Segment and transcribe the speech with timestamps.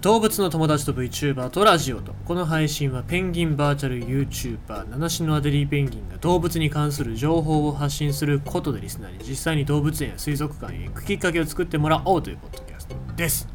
[0.00, 2.14] 動物の友達と VTuber とラジオと。
[2.24, 13.48] この配信はペンギンバーチャル YouTuber 七種のアデリーペンギンが動物に関する情報を発信することでリスナーに実際に動物園や水族館へ行くきっかけを作ってもらおうというポッドキャストです。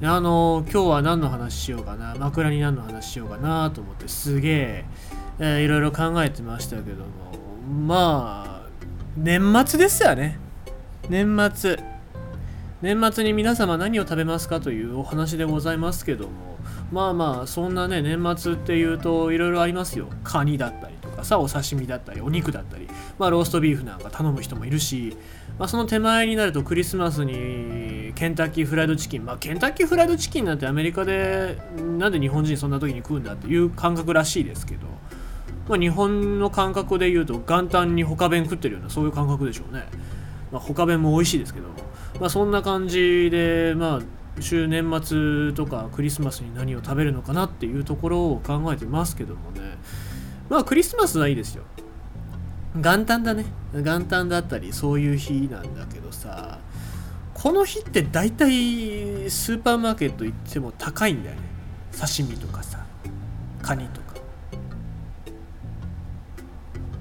[0.00, 2.14] あの今日は何の話しようかな？
[2.14, 4.84] 枕に何の話しようかなと思ってすげえ
[5.40, 7.08] えーいろいろ考えてましたけども。
[7.84, 8.68] まあ
[9.16, 10.38] 年末ですよね。
[11.08, 11.97] 年末。
[12.80, 16.58] 年末に皆様何を食べますかというお話でございますけども
[16.92, 20.08] まあまあそんなね年末っていうといろいろありますよ。
[20.22, 22.88] カニだったりとかさお刺身だったりお肉だったり。
[23.18, 25.16] まあローストビーフなんか頼む人もいるし
[25.58, 29.24] まあその手前になるとクリスマスにケンタッキーフライドチキン。
[29.24, 31.58] まあケンタッキーフライドチキンなんてアメリカで
[31.98, 34.86] なんで日本人そんな時に食うんだっていう感覚らしいですけど
[35.68, 39.82] まあ日本の感覚で言うと元旦に他弁食ってるようなそういう感覚でしょうね。
[40.50, 41.66] まあ他弁も美味しいですけど
[42.20, 49.60] まあそんな感じでまあ週年末とかクリスマスに何を食べるのかなっていうところを考えてますけどもね。
[50.48, 51.64] まあクリスマスはいいですよ。
[52.76, 53.46] 元旦だね。
[53.74, 56.58] 元旦だったりそういう日なんだけどさ
[57.34, 61.42] この日って大体スーパーマーケット行っても高いんだよね。
[61.92, 62.84] 刺身とかさ
[63.62, 64.07] カニとか。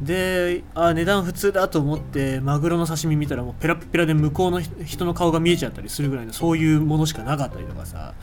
[0.01, 8.13] であ値段普通だと思ってマグロの刺身見たらもうペラペラで向こうの人の顔が見えちゃったりするぐらいのそういうものしかなかったりとかさ。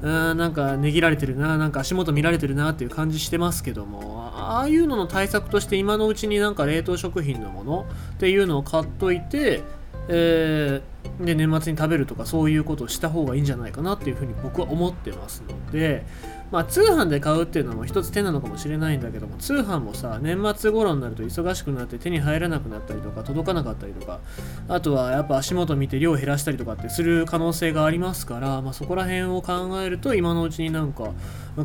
[0.00, 9.62] うんなんか値切られてるななんか足元見られてるなっていう感じしてますけどもああいうのの対策として今のうちになんか冷凍食品のものっていうのを買っといて
[10.08, 16.04] えーで年末に食べるとかそういうことをした方がいいんじゃないかなっていうふうに僕は思ってますので
[16.52, 24.20] まあ通販で買うっていうのも一つ手なのかもしれないんだけども通販もさ年末頃になると忙しくなって手に入らなくなったりとか届かなかったりとか
[24.68, 31.12] あとはやっぱ足元見て量を減らしたりとかってする可能性がありますから、まあ、そこら辺を考えると今のうちになんか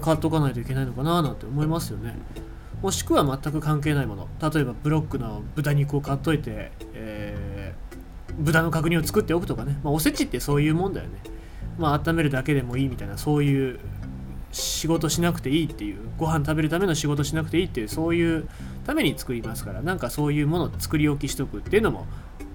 [0.02, 2.18] 買っとかないといけないのかななんて思いますよね。
[2.82, 4.28] もしくは全く関係ないもの。
[4.42, 7.53] 例えばブロックの豚肉を買っといて、えー
[8.40, 11.20] 豚の角煮を作っておくとかね、まあ、おせちってそういうもんだよね。
[11.78, 13.80] まあ温めるだけでもいいみたいなそういう
[14.52, 18.48] 仕事しなくていいっていうご飯食べるための仕事しなくていいっていうそういう
[18.86, 22.06] ために作りますからなんかそういうものを作り置きしとくっていうのも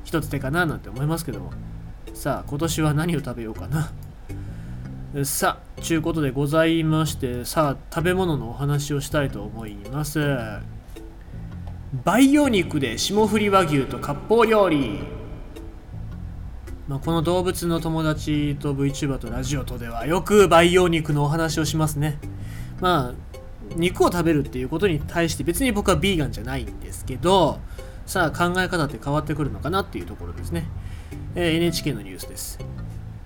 [0.04, 1.52] 一つ手かななんて思いますけども。
[2.14, 3.92] さあ今年は何を食べようかな。
[5.24, 10.20] さあちゅうことでございましてさあ食べ物のお話をしたいと思います。
[12.04, 15.17] 培養肉で霜降り和牛と割烹料理。
[16.88, 22.18] まあ、この動物の友達と VTuber とラジオとではよく培養肉のお話をしますね。
[22.80, 23.28] まあ
[23.76, 27.60] 肉を食べるっていうことに対して別に僕はビーガンじゃないんですけど
[28.06, 30.64] さあ考え方って変わってくるのかなっていうところですね、
[31.34, 32.58] えー NHK のニュースです。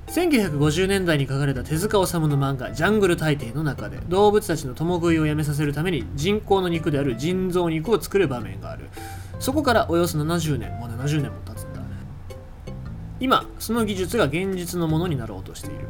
[0.09, 8.89] 1950年代に書かれた手塚治虫の漫画「ジャングル大帝」の中で動物たちの共食いをやめさせるために人工の肉である人造肉を作る場面がある。
[9.39, 11.52] そこからおよそ70年もう70年も経
[13.23, 15.87] 今その技術が現実のものになろうとしている。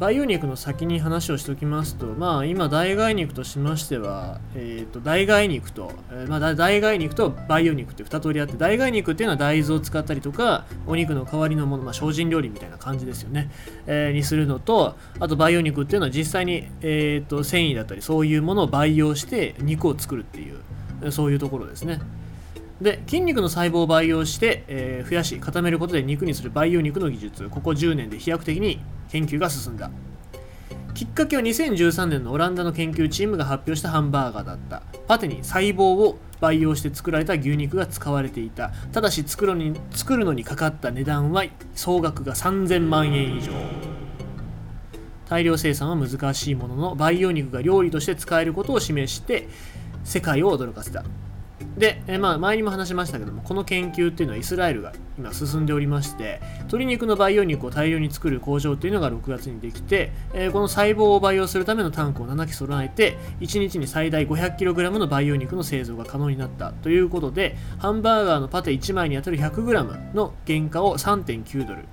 [0.00, 13.50] 培養肉の先に話をしておきますとまあ今代替肉としましては、えー、と代替肉と、えーまあ、代替肉と培養肉って2通りあって代替肉っていうのは大豆を使ったりとかお肉の代わりのもの、まあ、精進料理みたいな感じですよね、
[13.86, 22.00] えーにするのとあと培養肉っていうのは実際に、えー、と繊維だったりそういうものを培養して肉を作るっていうそういうところですね。
[22.80, 27.48] で筋肉の細胞を培養して、えー増やし固めることで肉にする培養肉の技術。
[27.48, 28.80] ここ10年で飛躍的に
[29.10, 29.90] 研究が進んだ。
[30.94, 34.82] きっかけは2013年のオランダの研究チームが発表したハンバーガーだった。
[35.08, 38.70] パテに細胞を培養して作られた牛肉が使われていた。
[38.92, 43.52] ただし作るに作るのにかかった値段は総額が3000万円以上。
[45.28, 49.48] 大量生産は難しいものの培養肉が料理として使えることを示して
[50.02, 51.04] 世界を驚かせた。
[51.80, 71.84] で、えまあ、前にも話しましたけどもこの研究っていうのはイスラエルが今進んでおりまして鶏肉の培養肉を大量に作る工場っていうのが6月にできて、えこの細胞を培養するためのタンクを7基備えて1日に最大 500kg の培養肉の製造が可能になったということでハンバーガーのパテ1枚にあたる 100g の原価を3.9ドル。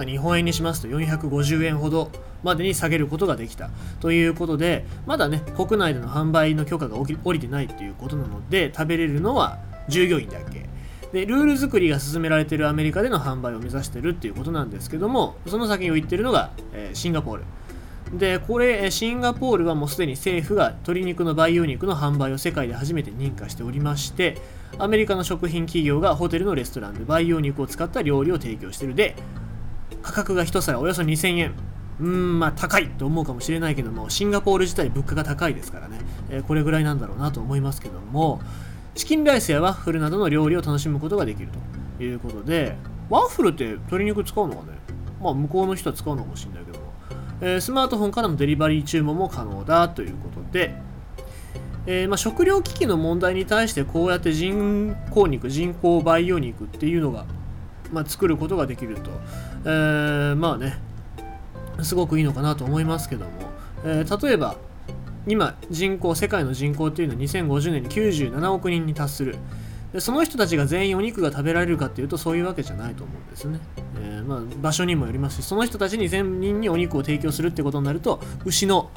[0.00, 2.10] まあ、日本円にしますと450円ほど
[2.42, 3.68] までに下げることができた。
[4.00, 9.58] ということでまだね国内での販売の許可が下りてないっていうことなので食べれるのは
[9.88, 10.70] 従業員だけ。
[11.12, 17.44] でルール作りが進められているアメリカでの販売を目指してるっていうことなんですけどもその先を言ってるのが、えーシンガポール。
[18.18, 24.38] でこれシンガポールはもうすでに政府が鶏肉の培養肉の販売を世界で初めて認可しておりまして
[24.78, 28.94] アメリカの食品企業がホテルのレストランで培養肉を使った料理を提供してる。
[28.94, 29.14] で
[30.10, 31.54] 価格が1皿およそ2000円。
[32.00, 35.98] うーんまあ高いと思うかもしれないけどもシンガポール自体物価が高いですからね、
[36.30, 38.40] えーこれぐらいなんだろうなと思いますけども
[38.94, 41.58] チキンライスやワッフルなどの料理を楽しむことができると。
[42.02, 42.76] いうことで
[43.10, 44.78] ワッフルって鶏肉使うのかね？
[45.22, 46.86] まあ向こうの人は使うのかもしれないけども、
[47.42, 50.74] えースマートフォンからのデリバリー注文も可能だということで。
[51.86, 57.24] えーまあ、食糧危機の問題に対してこうやって人工肉人工培養肉っていうのが、
[57.90, 59.10] まあ、作ることができると、
[59.64, 60.78] えーまあね
[61.82, 63.30] すごくいいのかなと思いますけども、
[63.84, 64.56] えー例えば
[65.26, 69.36] 今人口世界の人口っていうのは2050年に97億人に達する。
[69.92, 73.58] でその人たちが全員お肉が食べられるかっていうとそういうわけじゃないと思うんですね、
[74.00, 78.90] えーまあ、場所にもよりますしその人たちに全人にお肉を提供するってことになると牛の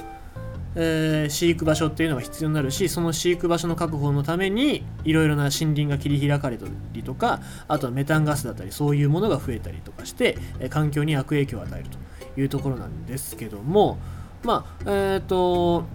[0.75, 13.97] えー飼育場所っていうのが必要になるしその飼育場所の確保のためにいろいろな森林が切り開かれたりとかあとはメタンガスだったりそういうものが増えたりとかして、え環境に悪影響を与えるというところなんですけども
[14.43, 15.85] まあえっ、と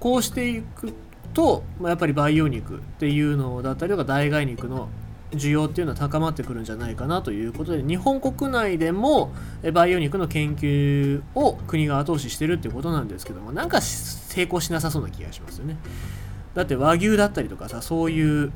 [0.00, 0.92] こうしていく
[1.34, 4.88] と、まあ、やっぱり培養肉っていうのだったりとか代替肉の
[5.34, 9.32] 需要っていうのは高まってくるんじゃないかなということで日本国内でも
[9.72, 15.76] 培養肉の研究を国が後押ししてるっていうことなんですけどもなんか成功しなさそうな気がしますよね。
[16.54, 18.52] だって和牛だったりとかさそういう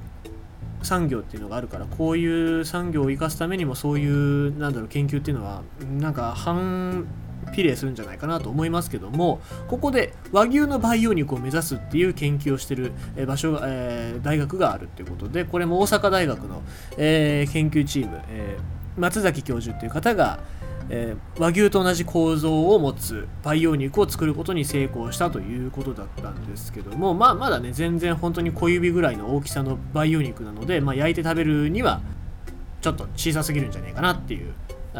[0.82, 5.62] 産業っていうのがあるからこういう産業を生かすためにもそういうなんだろう研究っていうのは
[5.98, 7.06] なんか反
[7.52, 12.92] 比例するんじゃないかなと思いますけどもここで和牛の培養肉を目指すっていう研究をしてる
[13.26, 16.62] 場所が、えー大学があるっていうことでこれも大阪大学の、
[16.96, 20.40] えー研究チーム、えー松崎教授っていう方が、
[20.90, 32.00] えー和牛と同じ構造を持つ培養肉を作ることに成功したということだったんですけどもまあまだね全然本当に小指ぐらいの大きさの培養肉なので、まあ、焼いて食べるには
[32.80, 34.52] ちょっと小さすぎるんじゃないかなっていう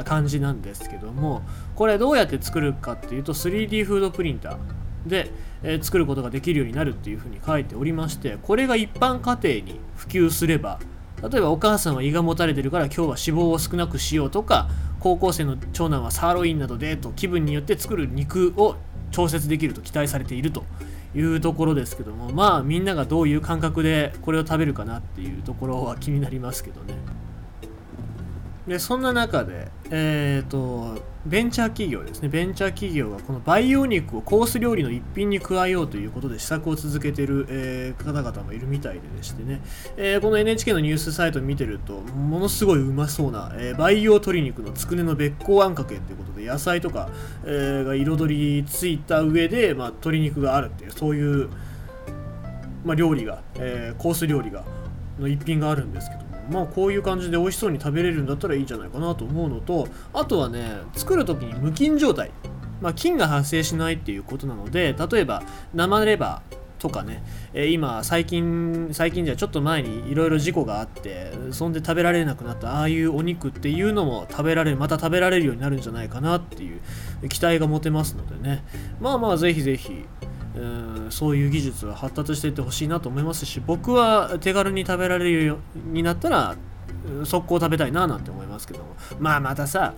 [0.05, 1.43] 感じなんですけども
[1.75, 4.59] これどうやって作るかっていうと 3D フードプリンター
[5.07, 5.31] で、
[5.63, 10.79] え作ることができるようになるっていうふうに書いておりましてこれが一般家庭に普及すれば
[11.23, 14.69] 例えばお母さんは胃がもたれてるから今日は脂肪を少なくしようとか
[15.01, 18.77] 高校生の長男はサーロインなどでと気分によって作る肉を
[19.11, 20.65] 調節できると期待されていると
[21.15, 26.95] いうところですけどもまあみんながどういう感覚でこれを食べるかなっていうところは気になりますけどね。
[28.69, 32.29] でそんな中で、えー、とベンチャー企業ですね。
[32.29, 39.61] ベンチャー企業がこの培養肉をコース料理の一品に加えようということで試作を続けている、えー方々もいるみたいででしてね、
[39.97, 47.09] えーこの NHK のニュースサイトを見てるとものすごいうまそうな、えー培養鶏肉のつくねのべっこうあんかけっていうことで野菜とか、
[47.45, 51.49] えーが彩りついた上で、まあ、鶏肉があるっていうそういう、
[52.85, 54.65] まあ、料理が、えーコース料理が
[55.19, 62.31] の一品があるんですけどまあこういう感じで美味しそうに食べれるんだったらいいんじゃないかなと思うのとあとはね作る時に無菌状態。
[62.81, 65.43] まあ菌が発生しないっていうことなので例えば
[65.75, 76.81] 生レバーとかね、えー今最近最近じゃちょっと前にいろいろ事故があってそんで食べられなくなったああいうお肉っていうのも食べられるまた食べられるようになるんじゃないかなっていう
[77.29, 78.65] 期待が持てますのでね。
[79.01, 80.05] まあまあぜひぜひ
[81.11, 86.57] そういう技術は発達していってほしいなと思いますし僕は手軽に食べられるようになったら
[87.25, 88.87] 速攻食べたいななんて思いますけども。
[89.19, 89.95] まあまたさ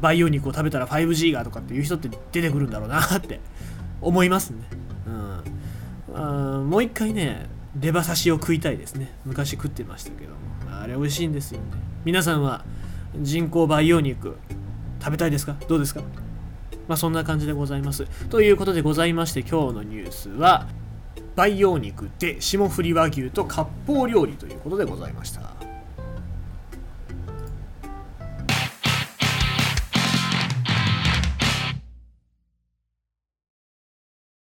[0.00, 3.40] 培養肉を食べたら 5G がとかっていう人って出てくるんだろうなって
[4.00, 4.64] 思いますね。
[6.14, 6.70] うん。
[6.70, 7.46] もう一回ね
[7.78, 9.12] レバ刺しを食いたいですね。
[9.24, 10.36] 昔食ってましたけども。
[10.80, 11.66] あれ美味しいんですよね。
[12.04, 12.64] 皆さんは
[13.20, 14.36] 人工培養肉
[15.00, 15.56] 食べたいですか？
[15.68, 16.00] どうですか？
[16.92, 18.04] まあそんな感じでございます。
[18.28, 20.66] ということでございまして今日のニュースは
[21.34, 25.71] 培養肉で霜降り和牛と割烹料理ということでございました。